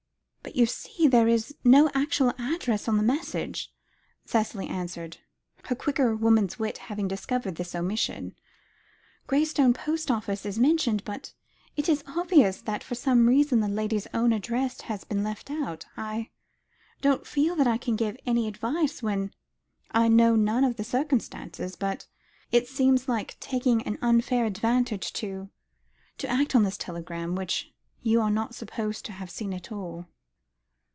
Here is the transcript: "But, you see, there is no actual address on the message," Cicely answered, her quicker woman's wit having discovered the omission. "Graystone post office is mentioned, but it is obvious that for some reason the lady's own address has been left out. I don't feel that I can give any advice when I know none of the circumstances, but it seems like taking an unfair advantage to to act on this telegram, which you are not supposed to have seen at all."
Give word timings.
"But, 0.43 0.55
you 0.57 0.65
see, 0.65 1.07
there 1.07 1.29
is 1.29 1.55
no 1.63 1.89
actual 1.93 2.33
address 2.37 2.87
on 2.89 2.97
the 2.97 3.03
message," 3.03 3.71
Cicely 4.25 4.67
answered, 4.67 5.17
her 5.65 5.75
quicker 5.75 6.13
woman's 6.13 6.59
wit 6.59 6.77
having 6.79 7.07
discovered 7.07 7.55
the 7.55 7.77
omission. 7.77 8.35
"Graystone 9.27 9.71
post 9.73 10.11
office 10.11 10.45
is 10.45 10.59
mentioned, 10.59 11.05
but 11.05 11.31
it 11.77 11.87
is 11.87 12.03
obvious 12.05 12.59
that 12.63 12.83
for 12.83 12.95
some 12.95 13.27
reason 13.29 13.61
the 13.61 13.69
lady's 13.69 14.07
own 14.13 14.33
address 14.33 14.81
has 14.81 15.05
been 15.05 15.23
left 15.23 15.49
out. 15.49 15.85
I 15.95 16.31
don't 17.01 17.25
feel 17.25 17.55
that 17.55 17.67
I 17.67 17.77
can 17.77 17.95
give 17.95 18.17
any 18.25 18.47
advice 18.47 19.01
when 19.01 19.33
I 19.91 20.09
know 20.09 20.35
none 20.35 20.65
of 20.65 20.75
the 20.75 20.83
circumstances, 20.83 21.77
but 21.77 22.07
it 22.51 22.67
seems 22.67 23.07
like 23.07 23.39
taking 23.39 23.83
an 23.83 23.97
unfair 24.01 24.45
advantage 24.47 25.13
to 25.13 25.49
to 26.17 26.27
act 26.27 26.55
on 26.55 26.63
this 26.63 26.77
telegram, 26.77 27.35
which 27.35 27.71
you 28.01 28.19
are 28.19 28.31
not 28.31 28.53
supposed 28.53 29.05
to 29.05 29.11
have 29.13 29.29
seen 29.31 29.53
at 29.53 29.71
all." 29.71 30.07